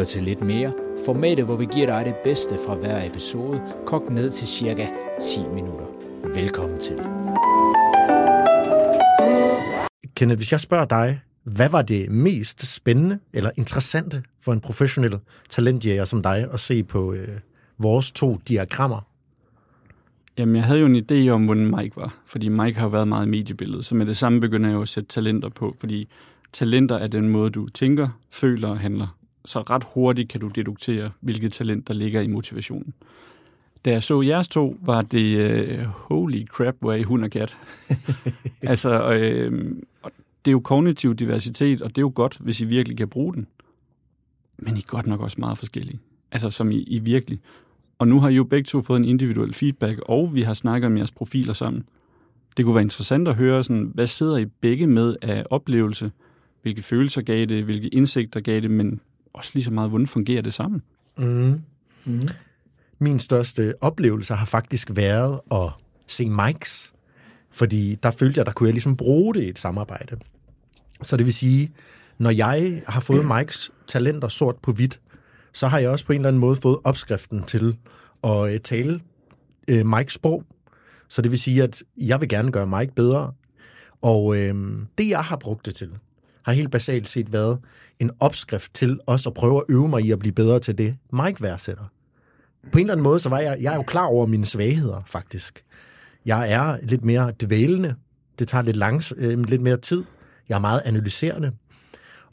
Lytter 0.00 0.12
til 0.12 0.22
lidt 0.22 0.40
mere. 0.40 0.72
Formatet, 1.04 1.44
hvor 1.44 1.56
vi 1.56 1.66
giver 1.72 1.86
dig 1.86 2.02
det 2.04 2.14
bedste 2.24 2.54
fra 2.66 2.74
hver 2.74 3.06
episode, 3.06 3.62
kogt 3.86 4.10
ned 4.10 4.30
til 4.30 4.48
cirka 4.48 4.86
10 5.20 5.40
minutter. 5.54 5.86
Velkommen 6.34 6.78
til. 6.78 6.96
Kenneth, 10.14 10.38
hvis 10.38 10.52
jeg 10.52 10.60
spørger 10.60 10.84
dig, 10.84 11.20
hvad 11.44 11.68
var 11.68 11.82
det 11.82 12.10
mest 12.10 12.74
spændende 12.74 13.18
eller 13.32 13.50
interessante 13.56 14.22
for 14.40 14.52
en 14.52 14.60
professionel 14.60 15.18
talentjæger 15.50 16.04
som 16.04 16.22
dig 16.22 16.48
at 16.52 16.60
se 16.60 16.82
på 16.82 17.12
øh, 17.12 17.28
vores 17.78 18.12
to 18.12 18.40
diagrammer? 18.48 19.00
Jamen, 20.38 20.56
jeg 20.56 20.64
havde 20.64 20.80
jo 20.80 20.86
en 20.86 21.04
idé 21.10 21.28
om, 21.28 21.44
hvordan 21.44 21.76
Mike 21.76 21.96
var, 21.96 22.14
fordi 22.26 22.48
Mike 22.48 22.78
har 22.78 22.86
jo 22.86 22.90
været 22.90 23.08
meget 23.08 23.26
i 23.26 23.30
mediebilledet, 23.30 23.84
så 23.84 23.94
med 23.94 24.06
det 24.06 24.16
samme 24.16 24.40
begynder 24.40 24.68
jeg 24.68 24.76
jo 24.76 24.82
at 24.82 24.88
sætte 24.88 25.08
talenter 25.08 25.48
på, 25.48 25.74
fordi 25.80 26.08
talenter 26.52 26.96
er 26.96 27.06
den 27.06 27.28
måde, 27.28 27.50
du 27.50 27.68
tænker, 27.68 28.08
føler 28.30 28.68
og 28.68 28.78
handler. 28.78 29.19
Så 29.44 29.60
ret 29.60 29.84
hurtigt 29.94 30.28
kan 30.28 30.40
du 30.40 30.48
deduktere, 30.48 31.10
hvilket 31.20 31.52
talent, 31.52 31.88
der 31.88 31.94
ligger 31.94 32.20
i 32.20 32.26
motivationen. 32.26 32.94
Da 33.84 33.90
jeg 33.90 34.02
så 34.02 34.22
jeres 34.22 34.48
to, 34.48 34.76
var 34.82 35.02
det 35.02 35.78
uh, 35.78 35.84
holy 35.84 36.46
crap, 36.46 36.74
hvor 36.78 36.92
er 36.92 36.96
I 36.96 37.02
hund 37.02 37.24
og 37.24 37.30
kat. 37.30 37.56
altså, 38.62 39.12
øh, 39.12 39.52
det 40.44 40.50
er 40.50 40.52
jo 40.52 40.60
kognitiv 40.60 41.14
diversitet, 41.14 41.82
og 41.82 41.88
det 41.90 41.98
er 41.98 42.02
jo 42.02 42.12
godt, 42.14 42.36
hvis 42.40 42.60
I 42.60 42.64
virkelig 42.64 42.96
kan 42.96 43.08
bruge 43.08 43.34
den. 43.34 43.46
Men 44.58 44.76
I 44.76 44.80
er 44.80 44.84
godt 44.86 45.06
nok 45.06 45.20
også 45.20 45.36
meget 45.40 45.58
forskellige. 45.58 46.00
Altså, 46.32 46.50
som 46.50 46.70
I, 46.70 46.82
I 46.82 46.98
virkelig. 46.98 47.40
Og 47.98 48.08
nu 48.08 48.20
har 48.20 48.28
I 48.28 48.34
jo 48.34 48.44
begge 48.44 48.66
to 48.66 48.80
fået 48.80 48.98
en 48.98 49.04
individuel 49.04 49.54
feedback, 49.54 50.00
og 50.06 50.34
vi 50.34 50.42
har 50.42 50.54
snakket 50.54 50.86
om 50.86 50.96
jeres 50.96 51.12
profiler 51.12 51.52
sammen. 51.52 51.84
Det 52.56 52.64
kunne 52.64 52.74
være 52.74 52.82
interessant 52.82 53.28
at 53.28 53.34
høre, 53.34 53.64
sådan, 53.64 53.90
hvad 53.94 54.06
sidder 54.06 54.36
I 54.36 54.44
begge 54.44 54.86
med 54.86 55.16
af 55.22 55.44
oplevelse? 55.50 56.12
Hvilke 56.62 56.82
følelser 56.82 57.22
gav 57.22 57.46
det? 57.46 57.64
Hvilke 57.64 57.88
indsigter 57.88 58.40
gav 58.40 58.60
det? 58.60 58.70
Men 58.70 59.00
også 59.32 59.50
lige 59.54 59.64
så 59.64 59.70
meget, 59.70 59.90
hvordan 59.90 60.06
fungerer 60.06 60.42
det 60.42 60.54
sammen? 60.54 60.82
Mm. 61.18 61.62
Mm. 62.04 62.28
Min 62.98 63.18
største 63.18 63.74
oplevelse 63.80 64.34
har 64.34 64.46
faktisk 64.46 64.90
været 64.92 65.40
at 65.52 65.68
se 66.06 66.28
Mikes, 66.28 66.92
fordi 67.50 67.94
der 67.94 68.10
følte 68.10 68.38
jeg, 68.38 68.46
der 68.46 68.52
kunne 68.52 68.66
jeg 68.66 68.74
ligesom 68.74 68.96
bruge 68.96 69.34
det 69.34 69.42
i 69.42 69.48
et 69.48 69.58
samarbejde. 69.58 70.16
Så 71.02 71.16
det 71.16 71.26
vil 71.26 71.34
sige, 71.34 71.72
når 72.18 72.30
jeg 72.30 72.82
har 72.86 73.00
fået 73.00 73.26
Mikes 73.36 73.70
talenter 73.86 74.28
sort 74.28 74.56
på 74.62 74.72
hvidt, 74.72 75.00
så 75.52 75.68
har 75.68 75.78
jeg 75.78 75.90
også 75.90 76.06
på 76.06 76.12
en 76.12 76.20
eller 76.20 76.28
anden 76.28 76.40
måde 76.40 76.56
fået 76.56 76.78
opskriften 76.84 77.42
til 77.42 77.76
at 78.24 78.52
øh, 78.52 78.60
tale 78.60 79.00
øh, 79.68 79.86
Mikes 79.86 80.12
sprog. 80.14 80.44
Så 81.08 81.22
det 81.22 81.30
vil 81.30 81.38
sige, 81.40 81.62
at 81.62 81.82
jeg 81.96 82.20
vil 82.20 82.28
gerne 82.28 82.52
gøre 82.52 82.66
Mike 82.66 82.94
bedre. 82.94 83.32
Og 84.02 84.36
øh, 84.36 84.78
det, 84.98 85.08
jeg 85.08 85.24
har 85.24 85.36
brugt 85.36 85.66
det 85.66 85.74
til, 85.74 85.90
har 86.44 86.52
helt 86.52 86.70
basalt 86.70 87.08
set 87.08 87.32
været 87.32 87.58
en 87.98 88.10
opskrift 88.20 88.74
til 88.74 89.00
også 89.06 89.28
at 89.28 89.34
prøve 89.34 89.56
at 89.56 89.64
øve 89.68 89.88
mig 89.88 90.02
i 90.02 90.10
at 90.10 90.18
blive 90.18 90.32
bedre 90.32 90.60
til 90.60 90.78
det, 90.78 90.96
Mike 91.12 91.42
værdsætter. 91.42 91.84
På 92.72 92.78
en 92.78 92.84
eller 92.84 92.92
anden 92.92 93.04
måde, 93.04 93.20
så 93.20 93.28
var 93.28 93.38
jeg, 93.38 93.58
jeg 93.60 93.72
er 93.72 93.76
jo 93.76 93.82
klar 93.82 94.04
over 94.04 94.26
mine 94.26 94.44
svagheder, 94.44 95.02
faktisk. 95.06 95.64
Jeg 96.26 96.52
er 96.52 96.78
lidt 96.82 97.04
mere 97.04 97.32
dvælende. 97.40 97.94
Det 98.38 98.48
tager 98.48 98.62
lidt, 98.62 98.76
langs, 98.76 99.12
øh, 99.16 99.38
lidt 99.38 99.62
mere 99.62 99.76
tid. 99.76 100.04
Jeg 100.48 100.54
er 100.54 100.60
meget 100.60 100.82
analyserende. 100.84 101.52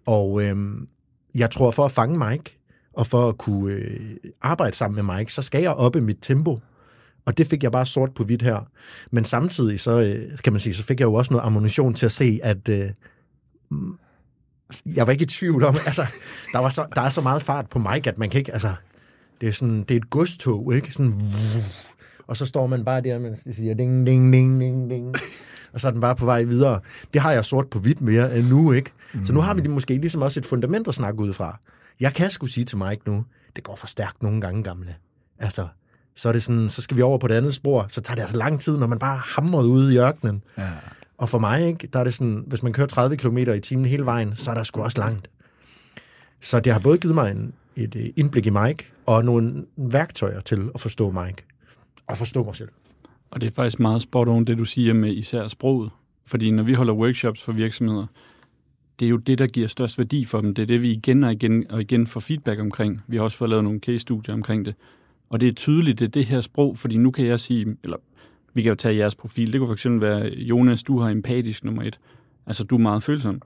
Og 0.05 0.41
øh, 0.41 0.55
jeg 1.35 1.51
tror, 1.51 1.71
for 1.71 1.85
at 1.85 1.91
fange 1.91 2.29
Mike, 2.29 2.59
og 2.93 3.07
for 3.07 3.29
at 3.29 3.37
kunne 3.37 3.73
øh, 3.73 4.15
arbejde 4.41 4.75
sammen 4.75 5.05
med 5.05 5.15
Mike, 5.15 5.33
så 5.33 5.41
skal 5.41 5.61
jeg 5.61 5.71
oppe 5.71 6.01
mit 6.01 6.17
tempo. 6.21 6.59
Og 7.25 7.37
det 7.37 7.47
fik 7.47 7.63
jeg 7.63 7.71
bare 7.71 7.85
sort 7.85 8.13
på 8.13 8.23
hvidt 8.23 8.41
her. 8.41 8.69
Men 9.11 9.23
samtidig, 9.23 9.79
så 9.79 10.01
øh, 10.01 10.37
kan 10.43 10.53
man 10.53 10.59
sige, 10.59 10.73
så 10.73 10.83
fik 10.83 10.99
jeg 10.99 11.05
jo 11.05 11.13
også 11.13 11.33
noget 11.33 11.45
ammunition 11.45 11.93
til 11.93 12.05
at 12.05 12.11
se, 12.11 12.39
at 12.43 12.69
øh, 12.69 12.89
Mm. 13.69 13.97
jeg 14.85 15.07
var 15.07 15.11
ikke 15.11 15.23
i 15.23 15.27
tvivl 15.27 15.63
om, 15.63 15.75
altså, 15.85 16.05
der, 16.53 16.59
var 16.59 16.69
så, 16.69 16.85
der 16.95 17.01
er 17.01 17.09
så 17.09 17.21
meget 17.21 17.41
fart 17.41 17.69
på 17.69 17.79
Mike, 17.79 18.09
at 18.09 18.17
man 18.17 18.29
kan 18.29 18.39
ikke, 18.39 18.53
altså, 18.53 18.73
det 19.41 19.49
er 19.49 19.53
sådan, 19.53 19.79
det 19.83 19.91
er 19.91 19.95
et 19.95 20.09
godstog, 20.09 20.75
ikke? 20.75 20.91
Sådan, 20.93 21.21
og 22.27 22.37
så 22.37 22.45
står 22.45 22.67
man 22.67 22.85
bare 22.85 23.01
der, 23.01 23.15
og 23.15 23.37
siger 23.51 23.73
ding, 23.73 24.05
ding, 24.05 24.33
ding, 24.33 24.61
ding, 24.61 24.89
ding. 24.89 25.15
Og 25.73 25.81
så 25.81 25.87
er 25.87 25.91
den 25.91 26.01
bare 26.01 26.15
på 26.15 26.25
vej 26.25 26.43
videre. 26.43 26.79
Det 27.13 27.21
har 27.21 27.31
jeg 27.31 27.45
sort 27.45 27.67
på 27.67 27.79
hvidt 27.79 28.01
mere 28.01 28.37
end 28.37 28.47
nu, 28.47 28.71
ikke? 28.71 28.91
Så 29.23 29.33
nu 29.33 29.41
har 29.41 29.53
vi 29.53 29.67
måske 29.67 29.93
ligesom 29.93 30.21
også 30.21 30.39
et 30.39 30.45
fundament 30.45 30.87
at 30.87 30.93
snakke 30.93 31.19
ud 31.19 31.33
fra. 31.33 31.59
Jeg 31.99 32.13
kan 32.13 32.29
sgu 32.29 32.47
sige 32.47 32.65
til 32.65 32.77
Mike 32.77 33.01
nu, 33.05 33.25
det 33.55 33.63
går 33.63 33.75
for 33.75 33.87
stærkt 33.87 34.23
nogle 34.23 34.41
gange, 34.41 34.63
gamle. 34.63 34.95
Altså, 35.39 35.67
så 36.15 36.29
er 36.29 36.33
det 36.33 36.43
sådan, 36.43 36.69
så 36.69 36.81
skal 36.81 36.97
vi 36.97 37.01
over 37.01 37.17
på 37.17 37.27
det 37.27 37.35
andet 37.35 37.53
spor, 37.53 37.85
så 37.89 38.01
tager 38.01 38.15
det 38.15 38.21
altså 38.21 38.37
lang 38.37 38.59
tid, 38.61 38.77
når 38.77 38.87
man 38.87 38.99
bare 38.99 39.17
hamrer 39.17 39.63
ude 39.63 39.93
i 39.93 39.97
ørkenen. 39.97 40.43
Ja. 40.57 40.69
Og 41.17 41.29
for 41.29 41.39
mig, 41.39 41.67
ikke, 41.67 41.87
der 41.93 41.99
er 41.99 42.03
det 42.03 42.13
sådan, 42.13 42.43
hvis 42.47 42.63
man 42.63 42.73
kører 42.73 42.87
30 42.87 43.17
km 43.17 43.37
i 43.37 43.59
timen 43.59 43.85
hele 43.85 44.05
vejen, 44.05 44.35
så 44.35 44.51
er 44.51 44.55
der 44.55 44.63
sgu 44.63 44.81
også 44.81 44.97
langt. 44.97 45.29
Så 46.41 46.59
det 46.59 46.73
har 46.73 46.79
både 46.79 46.97
givet 46.97 47.15
mig 47.15 47.31
en, 47.31 47.53
et 47.75 47.95
øh, 47.95 48.09
indblik 48.15 48.45
i 48.45 48.49
Mike, 48.49 48.91
og 49.05 49.25
nogle 49.25 49.65
værktøjer 49.77 50.39
til 50.41 50.69
at 50.73 50.81
forstå 50.81 51.11
Mike, 51.11 51.43
og 52.07 52.17
forstå 52.17 52.43
mig 52.43 52.55
selv. 52.55 52.69
Og 53.31 53.41
det 53.41 53.47
er 53.47 53.51
faktisk 53.51 53.79
meget 53.79 54.01
spot 54.01 54.27
on, 54.27 54.45
det 54.45 54.57
du 54.57 54.65
siger 54.65 54.93
med 54.93 55.13
især 55.13 55.47
sproget. 55.47 55.89
Fordi 56.25 56.51
når 56.51 56.63
vi 56.63 56.73
holder 56.73 56.93
workshops 56.93 57.41
for 57.41 57.51
virksomheder, 57.51 58.05
det 58.99 59.05
er 59.05 59.09
jo 59.09 59.17
det, 59.17 59.37
der 59.37 59.47
giver 59.47 59.67
størst 59.67 59.97
værdi 59.97 60.25
for 60.25 60.41
dem. 60.41 60.55
Det 60.55 60.61
er 60.61 60.65
det, 60.65 60.81
vi 60.81 60.91
igen 60.91 61.23
og 61.23 61.31
igen 61.31 61.71
og 61.71 61.81
igen 61.81 62.07
får 62.07 62.19
feedback 62.19 62.59
omkring. 62.59 63.01
Vi 63.07 63.17
har 63.17 63.23
også 63.23 63.37
fået 63.37 63.49
lavet 63.49 63.63
nogle 63.63 63.79
case-studier 63.79 64.33
omkring 64.33 64.65
det. 64.65 64.75
Og 65.29 65.39
det 65.39 65.47
er 65.47 65.53
tydeligt, 65.53 65.99
det 65.99 66.05
er 66.05 66.09
det 66.09 66.25
her 66.25 66.41
sprog, 66.41 66.77
fordi 66.77 66.97
nu 66.97 67.11
kan 67.11 67.25
jeg 67.25 67.39
sige, 67.39 67.77
eller 67.83 67.97
vi 68.57 68.61
kan 68.61 68.69
jo 68.69 68.75
tage 68.75 68.95
jeres 68.95 69.15
profil. 69.15 69.53
Det 69.53 69.61
kunne 69.61 69.77
fx 69.77 69.87
være, 69.89 70.29
Jonas, 70.33 70.83
du 70.83 70.99
har 70.99 71.09
empatisk 71.09 71.63
nummer 71.63 71.83
et. 71.83 71.99
Altså, 72.45 72.63
du 72.63 72.75
er 72.75 72.79
meget 72.79 73.03
følsom. 73.03 73.41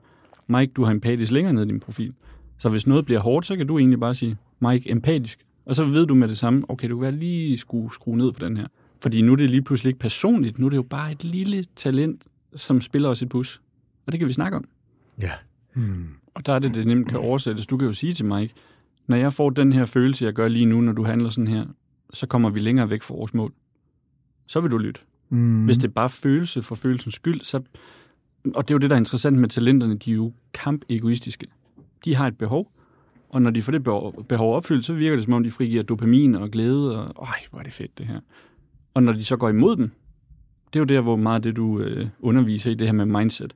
Mike, 0.48 0.72
du 0.72 0.84
har 0.84 0.90
empatisk 0.90 1.32
længere 1.32 1.52
ned 1.52 1.64
i 1.64 1.68
din 1.68 1.80
profil. 1.80 2.14
Så 2.58 2.68
hvis 2.68 2.86
noget 2.86 3.04
bliver 3.04 3.20
hårdt, 3.20 3.46
så 3.46 3.56
kan 3.56 3.66
du 3.66 3.78
egentlig 3.78 4.00
bare 4.00 4.14
sige, 4.14 4.36
Mike, 4.60 4.90
empatisk. 4.90 5.38
Og 5.64 5.74
så 5.74 5.84
ved 5.84 6.06
du 6.06 6.14
med 6.14 6.28
det 6.28 6.38
samme, 6.38 6.62
okay, 6.68 6.88
du 6.88 6.96
kan 6.96 7.02
være 7.02 7.12
lige 7.12 7.58
skrue, 7.58 7.94
skrue 7.94 8.16
ned 8.16 8.32
for 8.32 8.40
den 8.40 8.56
her. 8.56 8.66
Fordi 9.02 9.22
nu 9.22 9.32
er 9.32 9.36
det 9.36 9.50
lige 9.50 9.62
pludselig 9.62 9.88
ikke 9.88 10.00
personligt. 10.00 10.58
Nu 10.58 10.66
er 10.66 10.70
det 10.70 10.76
jo 10.76 10.82
bare 10.82 11.12
et 11.12 11.24
lille 11.24 11.64
talent, 11.76 12.24
som 12.54 12.80
spiller 12.80 13.08
os 13.08 13.22
et 13.22 13.28
bus. 13.28 13.60
Og 14.06 14.12
det 14.12 14.18
kan 14.18 14.28
vi 14.28 14.32
snakke 14.32 14.56
om. 14.56 14.64
Ja. 15.22 15.32
Hmm. 15.74 16.06
Og 16.34 16.46
der 16.46 16.52
er 16.52 16.58
det, 16.58 16.74
det 16.74 16.86
nemt 16.86 17.08
kan 17.08 17.18
oversættes. 17.18 17.66
Du 17.66 17.76
kan 17.76 17.86
jo 17.86 17.92
sige 17.92 18.12
til 18.12 18.26
Mike, 18.26 18.54
når 19.06 19.16
jeg 19.16 19.32
får 19.32 19.50
den 19.50 19.72
her 19.72 19.84
følelse, 19.84 20.24
jeg 20.24 20.32
gør 20.32 20.48
lige 20.48 20.66
nu, 20.66 20.80
når 20.80 20.92
du 20.92 21.04
handler 21.04 21.30
sådan 21.30 21.48
her, 21.48 21.66
så 22.14 22.26
kommer 22.26 22.50
vi 22.50 22.60
længere 22.60 22.90
væk 22.90 23.02
fra 23.02 23.14
vores 23.14 23.34
mål. 23.34 23.52
Så 24.46 24.60
vil 24.60 24.70
du 24.70 24.78
lytte. 24.78 25.00
Mm. 25.32 25.64
Hvis 25.64 25.76
det 25.76 25.88
er 25.88 25.92
bare 25.92 26.08
følelse 26.08 26.62
for 26.62 26.74
følelsens 26.74 27.14
skyld, 27.14 27.40
så... 27.40 27.60
Og 28.54 28.68
det 28.68 28.70
er 28.70 28.74
jo 28.74 28.78
det, 28.78 28.90
der 28.90 28.96
er 28.96 29.00
interessant 29.00 29.38
med 29.38 29.48
talenterne, 29.48 29.96
de 29.96 30.10
er 30.10 30.14
jo 30.14 30.32
kamp-egoistiske. 30.54 31.46
De 32.04 32.14
har 32.14 32.26
et 32.26 32.38
behov, 32.38 32.72
og 33.28 33.42
når 33.42 33.50
de 33.50 33.62
får 33.62 33.72
det 33.72 33.82
behov 34.28 34.56
opfyldt, 34.56 34.84
så 34.84 34.92
virker 34.92 35.16
det 35.16 35.24
som 35.24 35.32
om, 35.32 35.44
de 35.44 35.50
frigiver 35.50 35.82
dopamin 35.82 36.34
og 36.34 36.50
glæde, 36.50 37.08
og 37.08 37.26
ej, 37.26 37.38
hvor 37.50 37.58
er 37.58 37.62
det 37.62 37.72
fedt 37.72 37.98
det 37.98 38.06
her. 38.06 38.20
Og 38.94 39.02
når 39.02 39.12
de 39.12 39.24
så 39.24 39.36
går 39.36 39.48
imod 39.48 39.76
dem, 39.76 39.90
det 40.72 40.78
er 40.78 40.80
jo 40.80 40.84
der, 40.84 41.00
hvor 41.00 41.16
meget 41.16 41.44
det, 41.44 41.56
du 41.56 41.80
øh, 41.80 42.08
underviser 42.20 42.70
i 42.70 42.74
det 42.74 42.86
her 42.86 42.94
med 42.94 43.06
mindset. 43.06 43.54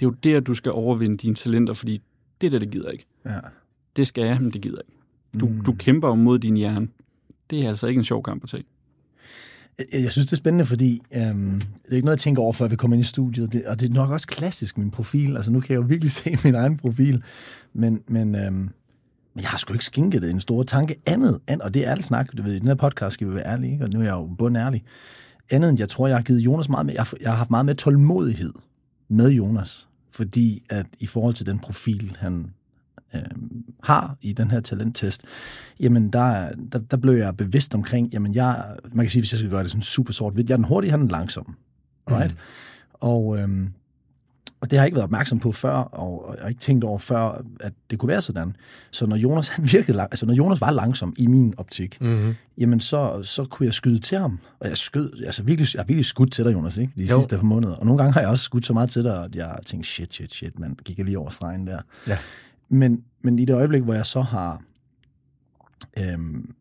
Det 0.00 0.06
er 0.06 0.10
jo 0.10 0.16
der, 0.24 0.40
du 0.40 0.54
skal 0.54 0.72
overvinde 0.72 1.16
dine 1.16 1.34
talenter, 1.34 1.74
fordi 1.74 2.00
det 2.40 2.46
er 2.46 2.50
det, 2.50 2.60
det 2.60 2.70
gider 2.70 2.90
ikke. 2.90 3.06
Ja. 3.24 3.38
Det 3.96 4.06
skal 4.06 4.24
jeg, 4.24 4.38
men 4.40 4.50
det 4.50 4.62
gider 4.62 4.78
ikke. 4.78 5.00
Du, 5.40 5.48
mm. 5.48 5.60
du 5.60 5.72
kæmper 5.72 6.14
mod 6.14 6.38
din 6.38 6.56
hjerne. 6.56 6.88
Det 7.50 7.64
er 7.64 7.68
altså 7.68 7.86
ikke 7.86 7.98
en 7.98 8.04
sjov 8.04 8.22
kamp 8.22 8.42
at 8.42 8.48
tage. 8.48 8.64
Jeg, 9.78 10.02
jeg 10.02 10.12
synes, 10.12 10.26
det 10.26 10.32
er 10.32 10.36
spændende, 10.36 10.66
fordi 10.66 11.00
øhm, 11.14 11.60
det 11.60 11.90
er 11.90 11.94
ikke 11.94 12.04
noget, 12.04 12.16
jeg 12.16 12.22
tænker 12.22 12.42
over, 12.42 12.52
før 12.52 12.68
vi 12.68 12.76
kommer 12.76 12.94
ind 12.96 13.04
i 13.04 13.08
studiet, 13.08 13.52
det, 13.52 13.66
og 13.66 13.80
det 13.80 13.90
er 13.90 13.94
nok 13.94 14.10
også 14.10 14.26
klassisk, 14.26 14.78
min 14.78 14.90
profil. 14.90 15.36
Altså, 15.36 15.50
nu 15.50 15.60
kan 15.60 15.70
jeg 15.74 15.76
jo 15.82 15.86
virkelig 15.86 16.12
se 16.22 16.36
min 16.44 16.54
egen 16.54 16.76
profil, 16.76 17.22
men, 17.74 18.00
men, 18.08 18.34
øhm, 18.34 18.54
men 19.34 19.42
jeg 19.42 19.48
har 19.48 19.58
sgu 19.58 19.72
ikke 19.72 19.84
skinket 19.84 20.22
det 20.22 20.30
en 20.30 20.40
stor 20.40 20.62
tanke 20.62 20.94
andet, 21.06 21.38
end, 21.50 21.60
og 21.60 21.74
det 21.74 21.84
er 21.84 21.90
ærligt 21.90 22.06
snak, 22.06 22.28
du 22.36 22.42
ved, 22.42 22.54
i 22.54 22.58
den 22.58 22.68
her 22.68 22.74
podcast 22.74 23.14
skal 23.14 23.28
vi 23.28 23.34
være 23.34 23.46
ærlige, 23.46 23.72
ikke? 23.72 23.84
og 23.84 23.90
nu 23.94 24.00
er 24.00 24.04
jeg 24.04 24.12
jo 24.12 24.30
bundærlig. 24.38 24.84
andet 25.50 25.70
end 25.70 25.78
jeg 25.78 25.88
tror, 25.88 26.06
jeg 26.06 26.16
har 26.16 26.22
givet 26.22 26.40
Jonas 26.40 26.68
meget 26.68 26.86
med, 26.86 26.94
jeg, 26.94 27.02
har- 27.02 27.16
jeg 27.20 27.30
har 27.30 27.36
haft 27.36 27.50
meget 27.50 27.66
med 27.66 27.74
tålmodighed 27.74 28.52
med 29.08 29.30
Jonas, 29.30 29.88
fordi 30.10 30.62
at 30.70 30.86
i 31.00 31.06
forhold 31.06 31.34
til 31.34 31.46
den 31.46 31.58
profil, 31.58 32.16
han 32.20 32.46
øh, 33.14 33.22
har 33.82 34.16
i 34.20 34.32
den 34.32 34.50
her 34.50 34.60
talenttest, 34.60 35.22
jamen 35.80 36.12
der, 36.12 36.48
der, 36.72 36.78
der 36.78 36.96
blev 36.96 37.14
jeg 37.14 37.36
bevidst 37.36 37.74
omkring, 37.74 38.08
jamen 38.08 38.34
jeg, 38.34 38.64
man 38.92 39.06
kan 39.06 39.10
sige, 39.10 39.22
hvis 39.22 39.32
jeg 39.32 39.38
skal 39.38 39.50
gøre 39.50 39.62
det 39.62 39.70
sådan 39.70 39.82
super 39.82 40.12
sort 40.12 40.34
hvidt, 40.34 40.48
jeg 40.48 40.54
er 40.54 40.58
den 40.58 40.64
hurtige, 40.64 40.90
han 40.90 41.00
er 41.00 41.04
den 41.04 41.10
langsomme. 41.10 41.54
Right? 42.10 42.30
Mm. 42.30 42.36
Og, 42.92 43.38
øhm, 43.38 43.72
og 44.62 44.70
det 44.70 44.78
har 44.78 44.84
jeg 44.84 44.86
ikke 44.86 44.94
været 44.94 45.04
opmærksom 45.04 45.38
på 45.38 45.52
før, 45.52 45.72
og, 45.72 46.28
og 46.28 46.34
jeg 46.36 46.42
har 46.42 46.48
ikke 46.48 46.60
tænkt 46.60 46.84
over 46.84 46.98
før, 46.98 47.44
at 47.60 47.72
det 47.90 47.98
kunne 47.98 48.08
være 48.08 48.20
sådan. 48.20 48.56
Så 48.90 49.06
når 49.06 49.16
Jonas, 49.16 49.48
han 49.56 49.72
virkede 49.72 49.96
lang, 49.96 50.08
altså 50.10 50.26
når 50.26 50.34
Jonas 50.34 50.60
var 50.60 50.70
langsom 50.70 51.14
i 51.18 51.26
min 51.26 51.54
optik, 51.56 51.98
mm-hmm. 52.00 52.34
jamen 52.58 52.80
så, 52.80 53.22
så 53.22 53.44
kunne 53.44 53.66
jeg 53.66 53.74
skyde 53.74 53.98
til 53.98 54.18
ham. 54.18 54.38
Og 54.60 54.68
jeg 54.68 54.78
skød, 54.78 55.22
altså 55.26 55.42
virkelig, 55.42 55.74
jeg 55.74 55.80
har 55.80 55.86
virkelig 55.86 56.04
skudt 56.06 56.32
til 56.32 56.44
dig, 56.44 56.52
Jonas, 56.52 56.76
ikke? 56.76 56.92
De 56.96 57.02
Jo. 57.02 57.20
sidste 57.20 57.36
par 57.36 57.44
måneder. 57.44 57.74
Og 57.74 57.86
nogle 57.86 57.98
gange 57.98 58.12
har 58.12 58.20
jeg 58.20 58.30
også 58.30 58.44
skudt 58.44 58.66
så 58.66 58.72
meget 58.72 58.90
til 58.90 59.04
dig, 59.04 59.24
at 59.24 59.36
jeg 59.36 59.58
tænkte, 59.66 59.88
shit, 59.88 60.14
shit, 60.14 60.34
shit, 60.34 60.58
man 60.58 60.74
gik 60.84 60.98
jeg 60.98 61.06
lige 61.06 61.18
over 61.18 61.30
stregen 61.30 61.66
der. 61.66 61.78
Ja. 62.06 62.18
Men, 62.72 63.04
men 63.22 63.38
i 63.38 63.44
det 63.44 63.54
øjeblik, 63.54 63.82
hvor 63.82 63.94
jeg 63.94 64.06
så 64.06 64.20
har 64.22 64.62
øhm, 65.98 66.54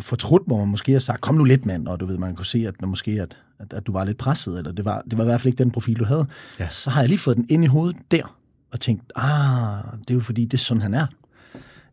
fortrudt, 0.00 0.42
hvor 0.46 0.58
man 0.58 0.68
måske 0.68 0.92
har 0.92 0.98
sagt, 0.98 1.20
kom 1.20 1.34
nu 1.34 1.44
lidt, 1.44 1.66
mand, 1.66 1.88
og 1.88 2.00
du 2.00 2.06
ved, 2.06 2.18
man 2.18 2.34
kunne 2.34 2.46
se, 2.46 2.64
at, 2.68 2.88
måske, 2.88 3.10
at, 3.22 3.36
at, 3.58 3.72
at 3.72 3.86
du 3.86 3.92
var 3.92 4.04
lidt 4.04 4.18
presset, 4.18 4.58
eller 4.58 4.72
det 4.72 4.84
var, 4.84 5.02
det 5.10 5.18
var 5.18 5.24
i 5.24 5.26
hvert 5.26 5.40
fald 5.40 5.52
ikke 5.52 5.62
den 5.64 5.70
profil, 5.70 5.98
du 5.98 6.04
havde, 6.04 6.26
Ja. 6.58 6.68
så 6.68 6.90
har 6.90 7.00
jeg 7.00 7.08
lige 7.08 7.18
fået 7.18 7.36
den 7.36 7.46
ind 7.50 7.64
i 7.64 7.66
hovedet 7.66 7.96
der, 8.10 8.36
og 8.72 8.80
tænkt, 8.80 9.12
ah, 9.16 9.84
det 9.98 10.10
er 10.10 10.14
jo 10.14 10.20
fordi, 10.20 10.44
det 10.44 10.54
er 10.54 10.58
sådan, 10.58 10.80
han 10.82 10.94
er. 10.94 11.06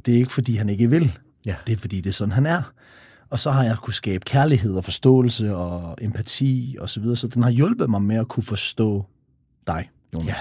Det 0.05 0.13
er 0.13 0.17
ikke 0.17 0.31
fordi, 0.33 0.55
han 0.55 0.69
ikke 0.69 0.89
vil. 0.89 1.17
Ja. 1.45 1.55
Det 1.67 1.73
er 1.73 1.77
fordi, 1.77 2.01
det 2.01 2.09
er 2.09 2.13
sådan, 2.13 2.31
han 2.31 2.45
er. 2.45 2.73
Og 3.29 3.39
så 3.39 3.51
har 3.51 3.63
jeg 3.63 3.77
kunne 3.77 3.93
skabe 3.93 4.23
kærlighed 4.25 4.75
og 4.75 4.83
forståelse 4.83 5.55
og 5.55 5.97
empati 6.01 6.77
og 6.79 6.89
så 6.89 6.99
videre, 6.99 7.15
så 7.15 7.27
den 7.27 7.43
har 7.43 7.49
hjulpet 7.49 7.89
mig 7.89 8.01
med 8.01 8.15
at 8.15 8.27
kunne 8.27 8.43
forstå 8.43 9.05
dig, 9.67 9.89
Jonas. 10.13 10.27
Ja. 10.27 10.35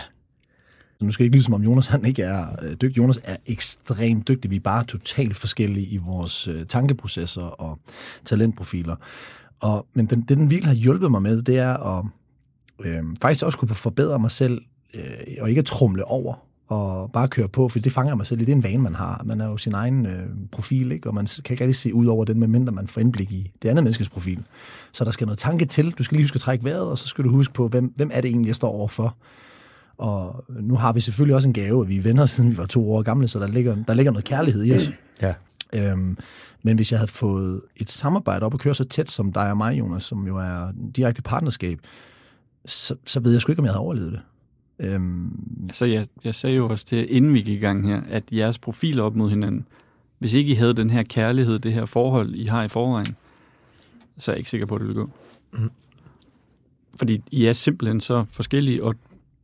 Så 1.02 1.06
nu 1.06 1.12
skal 1.12 1.24
jeg 1.24 1.26
ikke 1.26 1.36
lyde 1.36 1.44
som 1.44 1.54
om 1.54 1.62
Jonas 1.62 1.86
han 1.86 2.04
ikke 2.04 2.22
er 2.22 2.46
øh, 2.62 2.70
dygtig. 2.70 2.98
Jonas 2.98 3.20
er 3.24 3.36
ekstremt 3.46 4.28
dygtig. 4.28 4.50
Vi 4.50 4.56
er 4.56 4.60
bare 4.60 4.84
totalt 4.84 5.36
forskellige 5.36 5.86
i 5.86 5.96
vores 5.96 6.48
øh, 6.48 6.66
tankeprocesser 6.66 7.42
og 7.42 7.78
talentprofiler. 8.24 8.96
Og, 9.60 9.86
men 9.94 10.06
den, 10.06 10.20
det, 10.20 10.36
den 10.36 10.50
virkelig 10.50 10.68
har 10.68 10.74
hjulpet 10.74 11.10
mig 11.10 11.22
med, 11.22 11.42
det 11.42 11.58
er 11.58 11.98
at 11.98 12.04
øh, 12.84 13.02
faktisk 13.22 13.44
også 13.44 13.58
kunne 13.58 13.74
forbedre 13.74 14.18
mig 14.18 14.30
selv, 14.30 14.62
øh, 14.94 15.02
og 15.40 15.48
ikke 15.48 15.58
at 15.58 15.64
trumle 15.64 16.04
over, 16.04 16.34
og 16.68 17.12
bare 17.12 17.28
køre 17.28 17.48
på, 17.48 17.68
for 17.68 17.78
det 17.78 17.92
fanger 17.92 18.14
mig 18.14 18.26
selv 18.26 18.40
i. 18.40 18.44
Det 18.44 18.52
er 18.52 18.56
en 18.56 18.64
vane, 18.64 18.82
man 18.82 18.94
har. 18.94 19.22
Man 19.24 19.40
er 19.40 19.46
jo 19.46 19.56
sin 19.56 19.74
egen 19.74 20.06
øh, 20.06 20.26
profil, 20.52 20.92
ikke? 20.92 21.08
og 21.08 21.14
man 21.14 21.26
kan 21.44 21.54
ikke 21.54 21.64
rigtig 21.64 21.76
se 21.76 21.94
ud 21.94 22.06
over 22.06 22.24
den, 22.24 22.40
medmindre 22.40 22.72
man 22.72 22.86
får 22.86 23.00
indblik 23.00 23.32
i 23.32 23.50
det 23.62 23.68
andet 23.68 23.84
menneskes 23.84 24.08
profil. 24.08 24.44
Så 24.92 25.04
der 25.04 25.10
skal 25.10 25.26
noget 25.26 25.38
tanke 25.38 25.64
til. 25.64 25.90
Du 25.90 26.02
skal 26.02 26.16
lige 26.16 26.24
huske 26.24 26.36
at 26.36 26.40
trække 26.40 26.64
vejret, 26.64 26.90
og 26.90 26.98
så 26.98 27.06
skal 27.06 27.24
du 27.24 27.30
huske 27.30 27.54
på, 27.54 27.68
hvem, 27.68 27.92
hvem 27.96 28.10
er 28.12 28.20
det 28.20 28.28
egentlig, 28.28 28.48
jeg 28.48 28.56
står 28.56 28.68
overfor. 28.68 29.16
Og 29.96 30.44
nu 30.48 30.76
har 30.76 30.92
vi 30.92 31.00
selvfølgelig 31.00 31.36
også 31.36 31.48
en 31.48 31.54
gave, 31.54 31.82
at 31.82 31.88
vi 31.88 31.98
er 31.98 32.02
venner, 32.02 32.26
siden 32.36 32.50
vi 32.50 32.56
var 32.56 32.66
to 32.66 32.92
år 32.92 33.02
gamle, 33.02 33.28
så 33.28 33.38
der 33.38 33.46
ligger, 33.46 33.76
der 33.88 33.94
ligger 33.94 34.12
noget 34.12 34.24
kærlighed 34.24 34.64
i 34.64 34.74
os. 34.74 34.92
Ja. 35.22 35.34
Øhm, 35.74 36.16
men 36.62 36.76
hvis 36.76 36.92
jeg 36.92 36.98
havde 36.98 37.10
fået 37.10 37.60
et 37.76 37.90
samarbejde 37.90 38.46
op 38.46 38.54
og 38.54 38.60
køre 38.60 38.74
så 38.74 38.84
tæt 38.84 39.10
som 39.10 39.32
dig 39.32 39.50
og 39.50 39.56
mig, 39.56 39.78
Jonas, 39.78 40.02
som 40.02 40.26
jo 40.26 40.36
er 40.36 40.72
direkte 40.96 41.22
partnerskab, 41.22 41.78
så, 42.66 42.94
så 43.06 43.20
ved 43.20 43.32
jeg 43.32 43.40
sgu 43.40 43.52
ikke, 43.52 43.60
om 43.60 43.64
jeg 43.64 43.72
havde 43.72 43.80
overlevet 43.80 44.12
det. 44.12 44.20
Øhm, 44.78 45.30
Altså, 45.68 45.86
jeg, 45.86 46.06
jeg 46.24 46.34
sagde 46.34 46.56
jo 46.56 46.68
også 46.68 46.86
til, 46.86 47.16
inden 47.16 47.34
vi 47.34 47.40
gik 47.42 47.58
i 47.58 47.60
gang 47.60 47.88
her, 47.88 48.00
at 48.10 48.24
jeres 48.32 48.58
profiler 48.58 49.02
op 49.02 49.16
mod 49.16 49.30
hinanden, 49.30 49.66
hvis 50.18 50.34
ikke 50.34 50.52
I 50.52 50.54
havde 50.54 50.74
den 50.74 50.90
her 50.90 51.02
kærlighed, 51.02 51.58
det 51.58 51.72
her 51.72 51.84
forhold, 51.84 52.34
I 52.34 52.44
har 52.44 52.62
i 52.62 52.68
forvejen, 52.68 53.16
så 54.18 54.30
er 54.30 54.34
jeg 54.34 54.38
ikke 54.38 54.50
sikker 54.50 54.66
på, 54.66 54.74
at 54.74 54.80
det 54.80 54.88
vil 54.88 54.96
gå. 54.96 55.10
Fordi 56.98 57.22
I 57.30 57.44
er 57.46 57.52
simpelthen 57.52 58.00
så 58.00 58.24
forskellige, 58.30 58.84
og 58.84 58.94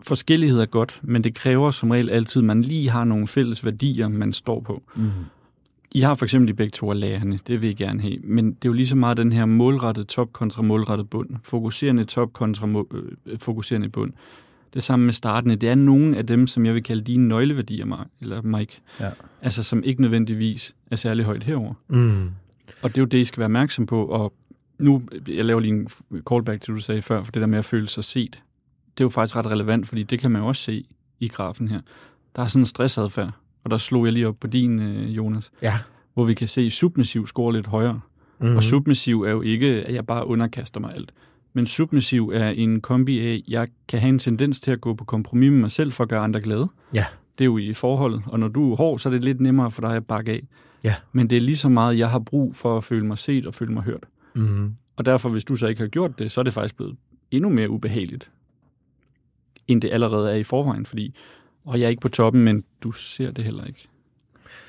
forskellighed 0.02 0.60
er 0.60 0.66
godt, 0.66 1.00
men 1.02 1.24
det 1.24 1.34
kræver 1.34 1.70
som 1.70 1.90
regel 1.90 2.10
altid, 2.10 2.40
at 2.40 2.46
man 2.46 2.62
lige 2.62 2.90
har 2.90 3.04
nogle 3.04 3.26
fælles 3.26 3.64
værdier, 3.64 4.08
man 4.08 4.32
står 4.32 4.60
på. 4.60 4.82
Mm. 4.96 5.10
I 5.92 6.00
har 6.00 6.14
for 6.14 6.24
eksempel 6.24 6.48
de 6.48 6.54
begge 6.54 6.70
to 6.70 6.90
af 6.90 7.00
lærerne, 7.00 7.38
det 7.46 7.62
vil 7.62 7.70
I 7.70 7.74
gerne 7.74 8.02
have, 8.02 8.18
men 8.18 8.46
det 8.46 8.64
er 8.64 8.68
jo 8.68 8.72
lige 8.72 8.86
så 8.86 8.96
meget 8.96 9.16
den 9.16 9.32
her 9.32 9.46
målrettet 9.46 10.06
top 10.06 10.32
kontra 10.32 10.62
målrettet 10.62 11.10
bund. 11.10 11.30
Fokuserende 11.42 12.04
top 12.04 12.32
kontra 12.32 12.66
må, 12.66 12.88
øh, 13.26 13.38
fokuserende 13.38 13.88
bund. 13.88 14.12
Det 14.74 14.82
samme 14.82 15.04
med 15.04 15.12
startende. 15.12 15.56
Det 15.56 15.68
er 15.68 15.74
nogle 15.74 16.16
af 16.16 16.26
dem, 16.26 16.46
som 16.46 16.66
jeg 16.66 16.74
vil 16.74 16.82
kalde 16.82 17.02
dine 17.02 17.28
nøgleværdier, 17.28 17.86
Mark, 17.86 18.06
eller 18.22 18.42
Mike. 18.42 18.80
Ja. 19.00 19.10
Altså, 19.42 19.62
som 19.62 19.82
ikke 19.84 20.02
nødvendigvis 20.02 20.74
er 20.90 20.96
særlig 20.96 21.24
højt 21.24 21.44
herover. 21.44 21.74
Mm. 21.88 22.30
Og 22.82 22.90
det 22.90 22.98
er 22.98 23.02
jo 23.02 23.06
det, 23.06 23.18
I 23.18 23.24
skal 23.24 23.38
være 23.38 23.46
opmærksom 23.46 23.86
på. 23.86 24.06
Og 24.06 24.32
nu, 24.78 25.02
jeg 25.28 25.44
laver 25.44 25.60
lige 25.60 25.74
en 25.74 25.88
callback 26.28 26.60
til, 26.60 26.74
du 26.74 26.80
sagde 26.80 27.02
før, 27.02 27.22
for 27.22 27.32
det 27.32 27.40
der 27.40 27.46
med 27.46 27.58
at 27.58 27.64
føle 27.64 27.88
sig 27.88 28.04
set. 28.04 28.42
Det 28.98 29.00
er 29.00 29.04
jo 29.04 29.08
faktisk 29.08 29.36
ret 29.36 29.46
relevant, 29.46 29.88
fordi 29.88 30.02
det 30.02 30.18
kan 30.18 30.30
man 30.30 30.42
jo 30.42 30.48
også 30.48 30.62
se 30.62 30.84
i 31.20 31.28
grafen 31.28 31.68
her. 31.68 31.80
Der 32.36 32.42
er 32.42 32.46
sådan 32.46 32.62
en 32.62 32.66
stressadfærd, 32.66 33.30
og 33.64 33.70
der 33.70 33.78
slog 33.78 34.04
jeg 34.04 34.12
lige 34.12 34.28
op 34.28 34.36
på 34.40 34.46
din, 34.46 34.78
øh, 34.82 35.16
Jonas, 35.16 35.50
Ja. 35.62 35.74
hvor 36.14 36.24
vi 36.24 36.34
kan 36.34 36.48
se, 36.48 36.70
submissiv 36.70 37.26
scorer 37.26 37.52
lidt 37.52 37.66
højere. 37.66 38.00
Mm-hmm. 38.40 38.56
Og 38.56 38.62
submissiv 38.62 39.22
er 39.22 39.30
jo 39.30 39.42
ikke, 39.42 39.66
at 39.66 39.94
jeg 39.94 40.06
bare 40.06 40.26
underkaster 40.26 40.80
mig 40.80 40.90
alt. 40.94 41.12
Men 41.52 41.66
submissiv 41.66 42.30
er 42.34 42.48
en 42.48 42.80
kombi 42.80 43.20
af, 43.20 43.42
jeg 43.48 43.68
kan 43.88 44.00
have 44.00 44.08
en 44.08 44.18
tendens 44.18 44.60
til 44.60 44.70
at 44.70 44.80
gå 44.80 44.94
på 44.94 45.04
kompromis 45.04 45.50
med 45.50 45.60
mig 45.60 45.70
selv 45.70 45.92
for 45.92 46.04
at 46.04 46.10
gøre 46.10 46.20
andre 46.20 46.40
glade. 46.40 46.68
Ja. 46.94 47.04
Det 47.38 47.44
er 47.44 47.46
jo 47.46 47.58
i 47.58 47.72
forholdet, 47.72 48.22
og 48.26 48.40
når 48.40 48.48
du 48.48 48.72
er 48.72 48.76
hård, 48.76 48.98
så 48.98 49.08
er 49.08 49.12
det 49.12 49.24
lidt 49.24 49.40
nemmere 49.40 49.70
for 49.70 49.80
dig 49.80 49.96
at 49.96 50.06
bakke 50.06 50.32
af. 50.32 50.42
Ja. 50.84 50.94
Men 51.12 51.30
det 51.30 51.36
er 51.36 51.40
lige 51.40 51.56
så 51.56 51.68
meget, 51.68 51.98
jeg 51.98 52.10
har 52.10 52.18
brug 52.18 52.56
for 52.56 52.76
at 52.76 52.84
føle 52.84 53.06
mig 53.06 53.18
set 53.18 53.46
og 53.46 53.54
føle 53.54 53.72
mig 53.72 53.82
hørt. 53.82 54.04
Mm. 54.34 54.74
Og 54.96 55.04
derfor, 55.06 55.28
hvis 55.28 55.44
du 55.44 55.56
så 55.56 55.66
ikke 55.66 55.80
har 55.80 55.88
gjort 55.88 56.18
det, 56.18 56.32
så 56.32 56.40
er 56.40 56.42
det 56.42 56.52
faktisk 56.52 56.76
blevet 56.76 56.96
endnu 57.30 57.48
mere 57.50 57.70
ubehageligt, 57.70 58.30
end 59.68 59.82
det 59.82 59.90
allerede 59.92 60.30
er 60.30 60.36
i 60.36 60.42
forvejen, 60.44 60.86
fordi 60.86 61.14
og 61.64 61.80
jeg 61.80 61.86
er 61.86 61.90
ikke 61.90 62.00
på 62.00 62.08
toppen, 62.08 62.44
men 62.44 62.64
du 62.82 62.92
ser 62.92 63.30
det 63.30 63.44
heller 63.44 63.64
ikke. 63.64 63.88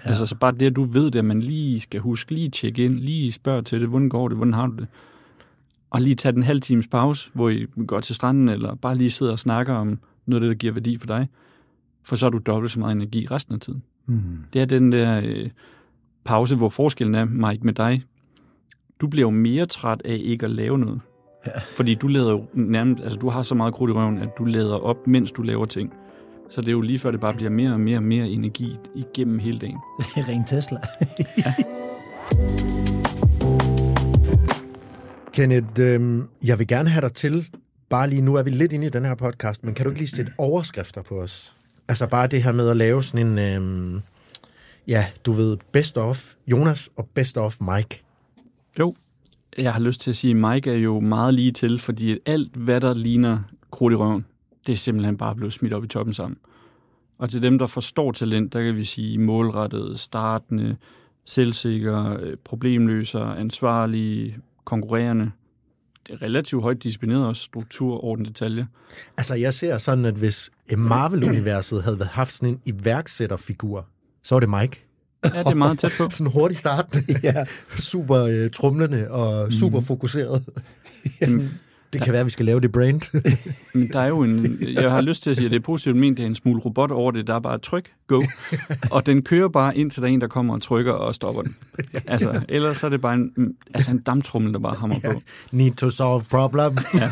Ja. 0.06 0.10
Altså, 0.10 0.26
så 0.26 0.36
bare 0.36 0.52
det, 0.52 0.66
at 0.66 0.76
du 0.76 0.84
ved 0.84 1.12
det, 1.12 1.20
at 1.20 1.26
man 1.26 1.42
lige 1.42 1.80
skal 1.80 2.00
huske, 2.00 2.34
lige 2.34 2.50
tjekke 2.50 2.86
ind, 2.86 3.00
lige 3.00 3.32
spørge 3.32 3.62
til 3.62 3.82
det, 3.82 3.90
hvordan 3.90 4.10
går 4.10 4.28
det, 4.28 4.38
hvordan 4.38 4.54
har 4.54 4.68
du 4.68 4.76
det? 4.76 4.88
Og 5.90 6.02
lige 6.02 6.16
tage 6.16 6.32
den 6.32 6.44
halv 6.44 6.62
times 6.62 6.88
pause, 6.88 7.30
hvor 7.34 7.50
I 7.50 7.66
går 7.88 8.00
til 8.00 8.16
stranden, 8.16 8.50
eller 8.50 8.76
bare 8.76 8.96
lige 8.98 9.12
sidder 9.12 9.32
og 9.32 9.40
snakker 9.40 9.74
om 9.74 10.00
noget 10.26 10.44
af 10.44 10.48
det, 10.48 10.50
der 10.50 10.60
giver 10.60 10.74
værdi 10.74 10.98
for 10.98 11.08
dig. 11.08 11.28
For 12.04 12.16
så 12.16 12.26
har 12.26 12.30
du 12.30 12.38
dobbelt 12.38 12.72
så 12.72 12.80
meget 12.80 12.92
energi 12.96 13.28
resten 13.32 13.54
af 13.54 13.60
tiden. 13.60 13.84
mm, 14.06 14.38
Det 14.54 14.62
er 14.62 14.66
den 14.66 14.92
der 14.92 15.22
øh, 15.26 15.50
pause, 16.24 16.56
hvor 16.56 16.70
forskellen 16.70 17.16
er, 17.16 17.26
Mike, 17.26 17.66
med 17.66 17.74
dig. 17.74 18.04
Du 19.02 19.08
bliver 19.08 19.28
jo 19.28 19.32
mere 19.32 19.66
træt 19.66 20.02
af 20.06 20.20
ikke 20.24 20.46
at 20.46 20.52
lave 20.52 20.78
noget. 20.80 21.02
Ja. 21.46 21.60
Fordi 21.60 21.96
du 21.96 22.08
lader 22.08 22.32
jo 22.32 22.46
nærmest, 22.54 23.04
altså 23.04 23.20
du 23.20 23.30
har 23.30 23.42
så 23.42 23.56
meget 23.56 23.74
krudt 23.74 23.92
i 23.92 23.94
røven, 23.94 24.18
at 24.18 24.30
du 24.38 24.46
lader 24.46 24.76
op, 24.76 25.08
mens 25.08 25.32
du 25.32 25.42
laver 25.42 25.66
ting. 25.66 25.94
Så 26.50 26.62
det 26.62 26.68
er 26.68 26.72
jo 26.72 26.82
lige 26.82 27.00
før, 27.00 27.12
det 27.12 27.20
bare 27.20 27.34
bliver 27.34 27.50
mere 27.50 27.74
og 27.74 27.80
mere 27.80 27.98
og 27.98 28.04
mere 28.04 28.28
energi 28.28 28.78
igennem 28.96 29.40
hele 29.40 29.60
dagen. 29.60 29.78
ren 30.30 30.46
Tesla. 30.46 30.80
Kenneth, 35.34 35.80
øh, 35.80 36.26
jeg 36.44 36.60
vil 36.60 36.68
gerne 36.68 36.90
have 36.90 37.02
dig 37.02 37.14
til, 37.14 37.50
bare 37.90 38.10
lige 38.10 38.22
nu 38.22 38.36
er 38.36 38.44
vi 38.44 38.50
lidt 38.50 38.72
inde 38.72 38.88
i 38.88 38.90
den 38.90 39.06
her 39.06 39.16
podcast, 39.16 39.64
men 39.64 39.74
kan 39.74 39.86
du 39.86 39.90
ikke 39.90 40.02
lige 40.02 40.10
sætte 40.10 40.34
overskrifter 40.38 41.02
på 41.02 41.22
os? 41.22 41.56
Altså 41.88 42.08
bare 42.08 42.28
det 42.28 42.44
her 42.44 42.52
med 42.52 42.70
at 42.70 42.78
lave 42.78 43.04
sådan 43.04 43.40
en, 43.40 43.40
øh, 43.40 44.02
ja, 44.88 45.06
du 45.26 45.32
ved, 45.32 45.58
best 45.72 45.98
of 45.98 46.34
Jonas 46.48 46.90
og 46.96 47.10
best 47.14 47.38
of 47.38 47.58
Mike. 47.62 48.04
Jo, 48.80 48.96
jeg 49.64 49.74
har 49.74 49.80
lyst 49.80 50.02
til 50.02 50.10
at 50.10 50.16
sige, 50.16 50.32
at 50.32 50.54
Mike 50.54 50.72
er 50.72 50.78
jo 50.78 51.00
meget 51.00 51.34
lige 51.34 51.52
til, 51.52 51.80
fordi 51.80 52.18
alt, 52.26 52.56
hvad 52.56 52.82
der 52.82 52.94
ligner 52.94 53.40
krudt 53.72 53.94
i 53.94 53.96
røven, 53.96 54.26
det 54.68 54.74
er 54.74 54.78
simpelthen 54.78 55.18
bare 55.18 55.36
blevet 55.36 55.54
smidt 55.54 55.74
op 55.74 55.84
i 55.84 55.88
toppen 55.88 56.14
sammen. 56.14 56.38
Og 57.18 57.30
til 57.30 57.42
dem, 57.42 57.60
der 57.60 57.68
forstår 57.68 58.12
talent, 58.12 58.54
der 58.54 58.64
kan 58.64 58.76
vi 58.76 58.84
sige 58.84 59.18
målrettet, 59.18 60.00
startende, 60.00 60.78
selvsikker, 61.26 62.18
øh, 62.20 62.38
problemløser, 62.44 63.26
ansvarlige, 63.26 64.38
konkurrerende. 64.66 65.32
Det 66.08 66.14
er 66.14 66.22
relativt 66.22 66.62
højt 66.62 66.84
disciplineret 66.84 67.28
også, 67.28 67.44
struktur, 67.44 68.04
orden, 68.04 68.26
detalje. 68.26 68.68
Altså 69.18 69.36
jeg 69.36 69.54
ser 69.54 69.78
sådan, 69.78 70.06
at 70.06 70.16
hvis 70.16 70.50
øh, 70.72 70.80
Marvel-universet 70.80 71.84
havde 71.84 72.06
haft 72.06 72.34
sådan 72.34 72.50
en 72.50 72.62
iværksætterfigur, 72.66 73.86
så 74.24 74.36
var 74.36 74.40
det 74.40 74.50
Mike. 74.50 74.89
Ja, 75.24 75.40
det 75.40 75.48
er 75.48 75.54
meget 75.54 75.80
tæt 75.80 75.92
på. 75.98 76.10
Sådan 76.18 76.32
hurtigt 76.32 76.60
starten. 76.60 77.06
ja. 77.24 77.46
Super 77.78 78.18
øh, 78.18 78.50
trumlende 78.50 79.12
og 79.12 79.54
super 79.54 79.82
fokuseret. 79.82 80.46
ja, 81.22 81.28
sådan, 81.28 81.50
Det 81.94 82.02
kan 82.02 82.12
være, 82.14 82.20
at 82.20 82.26
vi 82.26 82.32
skal 82.32 82.46
lave 82.46 82.60
det 82.60 82.72
brand. 82.72 83.02
Men 83.74 83.90
der 83.94 84.00
er 84.00 84.08
jo 84.08 84.24
en, 84.24 84.58
jeg 84.62 84.92
har 84.92 85.02
lyst 85.02 85.24
til 85.24 85.30
at 85.30 85.36
sige, 85.36 85.46
at 85.46 85.52
det 85.52 85.58
er 85.58 85.64
positivt 85.64 85.96
ment, 85.96 86.18
det 86.18 86.24
er 86.24 86.28
en 86.28 86.36
smule 86.36 86.62
robot 86.62 86.92
over 86.92 87.12
det, 87.12 87.28
der 87.28 87.36
er 87.36 87.40
bare 87.40 87.58
tryk, 87.58 87.92
go, 88.08 88.24
og 88.92 89.06
den 89.06 89.22
kører 89.22 89.48
bare 89.48 89.78
ind 89.78 89.92
til 89.92 90.02
der 90.02 90.08
er 90.08 90.14
en, 90.14 90.22
der 90.22 90.28
kommer 90.28 90.54
og 90.54 90.62
trykker 90.62 90.92
og 90.94 91.16
stopper 91.16 91.42
den. 91.42 91.56
Altså, 92.08 92.42
ellers 92.50 92.84
er 92.84 92.90
det 92.90 93.02
bare 93.02 93.14
en, 93.14 93.56
altså 93.74 93.92
en 93.92 94.00
damptrummel, 94.00 94.54
der 94.54 94.60
bare 94.60 94.76
hammer 94.76 95.00
på. 95.06 95.22
Need 95.52 95.72
to 95.72 95.90
solve 95.90 96.24
problem. 96.30 96.78
Ja. 96.94 97.10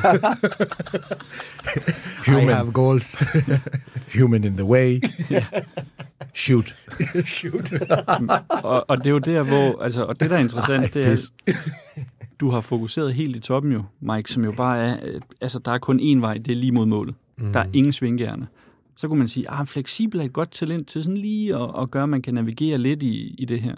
I 2.27 2.29
Human. 2.31 2.47
have 2.47 2.71
goals. 2.71 3.15
Human 4.19 4.43
in 4.43 4.53
the 4.53 4.65
way. 4.65 5.01
Shoot. 6.33 6.75
Og, 8.49 8.89
og 8.89 8.97
det 8.97 9.05
er 9.05 9.09
jo 9.09 9.17
der, 9.19 9.43
hvor, 9.43 9.83
altså, 9.83 10.03
og 10.03 10.19
det 10.19 10.29
der 10.29 10.35
er 10.35 10.39
interessant, 10.39 10.93
det 10.93 11.05
er, 11.07 11.53
du 12.39 12.49
har 12.49 12.61
fokuseret 12.61 13.13
helt 13.13 13.35
i 13.35 13.39
toppen 13.39 13.71
jo, 13.71 13.83
Mike, 13.99 14.31
som 14.31 14.43
jo 14.43 14.51
bare 14.51 14.79
er, 14.79 14.97
øh, 15.03 15.21
altså 15.41 15.59
der 15.59 15.71
er 15.71 15.77
kun 15.77 15.99
én 15.99 16.19
vej, 16.19 16.37
det 16.37 16.51
er 16.51 16.55
lige 16.55 16.71
mod 16.71 16.85
målet. 16.85 17.15
Mm. 17.37 17.53
Der 17.53 17.59
er 17.59 17.65
ingen 17.73 17.93
svingjerne. 17.93 18.47
Så 18.95 19.07
kunne 19.07 19.19
man 19.19 19.27
sige, 19.27 19.49
ah, 19.49 19.67
fleksibel 19.67 20.19
er 20.19 20.23
et 20.23 20.33
godt 20.33 20.51
talent 20.51 20.87
til 20.87 21.03
sådan 21.03 21.17
lige 21.17 21.55
at, 21.55 21.69
at 21.81 21.91
gøre, 21.91 22.03
at 22.03 22.09
man 22.09 22.21
kan 22.21 22.33
navigere 22.33 22.77
lidt 22.77 23.03
i, 23.03 23.35
i 23.37 23.45
det 23.45 23.61
her. 23.61 23.75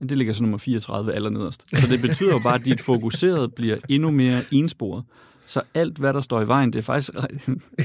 Men 0.00 0.08
det 0.08 0.18
ligger 0.18 0.34
så 0.34 0.42
nummer 0.42 0.58
34 0.58 1.12
allernederst. 1.14 1.64
Så 1.80 1.86
det 1.86 2.00
betyder 2.02 2.32
jo 2.32 2.38
bare, 2.38 2.54
at 2.54 2.64
dit 2.64 2.80
fokuseret 2.80 3.54
bliver 3.54 3.76
endnu 3.88 4.10
mere 4.10 4.40
ensporet. 4.52 5.04
Så 5.48 5.62
alt, 5.74 5.98
hvad 5.98 6.12
der 6.12 6.20
står 6.20 6.42
i 6.42 6.46
vejen, 6.46 6.72
det 6.72 6.78
er 6.78 6.82
faktisk... 6.82 7.10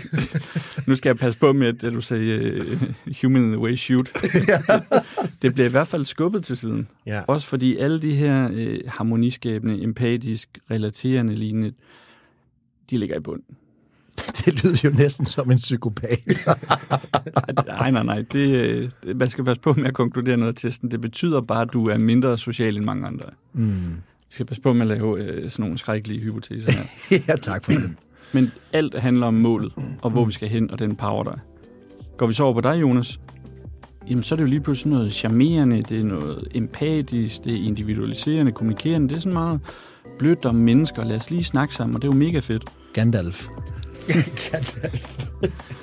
nu 0.88 0.96
skal 0.96 1.10
jeg 1.10 1.17
passe 1.17 1.39
på 1.39 1.53
med, 1.53 1.84
at 1.84 1.93
du 1.93 2.01
sagde 2.01 2.62
uh, 2.62 3.15
human 3.22 3.43
in 3.43 3.50
the 3.50 3.60
way 3.60 3.75
shoot. 3.75 4.13
det 5.41 5.53
bliver 5.53 5.67
i 5.67 5.72
hvert 5.72 5.88
fald 5.88 6.05
skubbet 6.05 6.43
til 6.43 6.58
siden. 6.58 6.88
Ja. 7.05 7.22
Også 7.27 7.48
fordi 7.48 7.77
alle 7.77 8.01
de 8.01 8.15
her 8.15 8.50
øh, 8.53 8.79
harmoniskabende, 8.88 9.84
empatisk, 9.84 10.60
relaterende 10.72 11.36
lignende, 11.36 11.74
de 12.89 12.98
ligger 12.98 13.17
i 13.17 13.20
bunden. 13.20 13.55
Det 14.46 14.63
lyder 14.63 14.77
jo 14.84 14.89
næsten 14.89 15.25
som 15.25 15.51
en 15.51 15.58
psykopat. 15.58 16.48
Nej, 17.67 17.91
nej, 17.91 18.03
nej. 18.03 18.22
Det, 18.32 18.62
øh, 19.05 19.17
man 19.17 19.29
skal 19.29 19.43
passe 19.43 19.62
på 19.62 19.74
med 19.74 19.86
at 19.86 19.93
konkludere 19.93 20.38
noget 20.38 20.53
af 20.53 20.55
testen. 20.55 20.91
Det 20.91 21.01
betyder 21.01 21.41
bare, 21.41 21.62
at 21.62 21.74
du 21.74 21.86
er 21.86 21.98
mindre 21.98 22.38
social 22.38 22.77
end 22.77 22.86
mange 22.86 23.08
andre. 23.08 23.25
Mm. 23.53 23.84
Du 24.33 24.35
skal 24.35 24.45
passe 24.45 24.61
på 24.61 24.73
med 24.73 24.81
at 24.81 24.87
lave 24.87 25.19
øh, 25.19 25.49
sådan 25.49 25.63
nogle 25.63 25.77
skrækkelige 25.77 26.21
hypoteser 26.21 26.71
her. 26.71 27.17
ja, 27.27 27.35
tak 27.35 27.63
for 27.63 27.71
den. 27.71 27.97
Men 28.31 28.51
alt 28.73 28.99
handler 28.99 29.27
om 29.27 29.33
målet, 29.33 29.73
og 30.01 30.11
hvor 30.11 30.25
vi 30.25 30.31
skal 30.31 30.49
hen, 30.49 30.71
og 30.71 30.79
den 30.79 30.95
power, 30.95 31.23
der 31.23 31.31
er. 31.31 31.37
Går 32.17 32.27
vi 32.27 32.33
så 32.33 32.43
over 32.43 32.53
på 32.53 32.61
dig, 32.61 32.81
Jonas? 32.81 33.19
Jamen, 34.09 34.23
så 34.23 34.35
er 34.35 34.37
det 34.37 34.43
jo 34.43 34.47
lige 34.47 34.61
pludselig 34.61 34.93
noget 34.93 35.13
charmerende, 35.13 35.83
det 35.89 35.99
er 35.99 36.03
noget 36.03 36.47
empatisk, 36.55 37.43
det 37.43 37.53
er 37.53 37.65
individualiserende, 37.65 38.51
kommunikerende. 38.51 39.09
Det 39.09 39.15
er 39.15 39.19
sådan 39.19 39.33
meget 39.33 39.59
blødt 40.19 40.45
om 40.45 40.55
mennesker. 40.55 41.03
Lad 41.03 41.15
os 41.15 41.31
lige 41.31 41.43
snakke 41.43 41.75
sammen, 41.75 41.95
og 41.95 42.01
det 42.01 42.07
er 42.07 42.11
jo 42.11 42.19
mega 42.19 42.39
fedt. 42.39 42.65
Gandalf. 42.93 43.47